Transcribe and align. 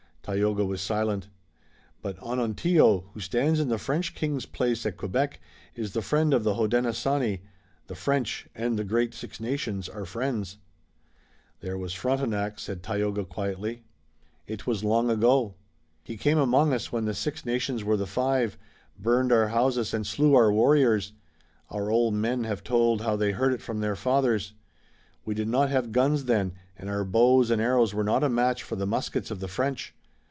Tayoga 0.23 0.63
was 0.63 0.81
silent. 0.81 1.29
"But 2.03 2.15
Onontio, 2.21 3.09
who 3.11 3.19
stands 3.19 3.59
in 3.59 3.69
the 3.69 3.79
French 3.79 4.13
king's 4.13 4.45
place 4.45 4.85
at 4.85 4.95
Quebec, 4.95 5.41
is 5.75 5.93
the 5.93 6.03
friend 6.03 6.31
of 6.31 6.43
the 6.43 6.53
Hodenosaunee. 6.53 7.41
The 7.87 7.95
French 7.95 8.47
and 8.53 8.77
the 8.77 8.83
great 8.83 9.15
Six 9.15 9.39
Nations 9.39 9.89
are 9.89 10.05
friends." 10.05 10.57
"There 11.61 11.75
was 11.77 11.95
Frontenac," 11.95 12.59
said 12.59 12.83
Tayoga 12.83 13.25
quietly. 13.25 13.83
"It 14.45 14.67
was 14.67 14.83
long 14.83 15.09
ago." 15.09 15.55
"He 16.03 16.17
came 16.17 16.37
among 16.37 16.71
us 16.71 16.91
when 16.91 17.05
the 17.05 17.15
Six 17.15 17.43
Nations 17.43 17.83
were 17.83 17.97
the 17.97 18.05
Five, 18.07 18.59
burned 18.99 19.31
our 19.31 19.47
houses 19.47 19.91
and 19.91 20.05
slew 20.05 20.35
our 20.35 20.53
warriors! 20.53 21.13
Our 21.71 21.89
old 21.89 22.13
men 22.13 22.43
have 22.43 22.63
told 22.63 23.01
how 23.01 23.15
they 23.15 23.31
heard 23.31 23.53
it 23.53 23.61
from 23.61 23.79
their 23.79 23.95
fathers. 23.95 24.53
We 25.25 25.33
did 25.33 25.47
not 25.49 25.71
have 25.71 25.91
guns 25.91 26.25
then, 26.25 26.53
and 26.77 26.91
our 26.91 27.03
bows 27.03 27.49
and 27.49 27.59
arrows 27.59 27.95
were 27.95 28.03
not 28.03 28.23
a 28.23 28.29
match 28.29 28.61
for 28.61 28.75
the 28.75 28.87
muskets 28.87 29.31
of 29.31 29.39
the 29.39 29.47
French. 29.49 29.95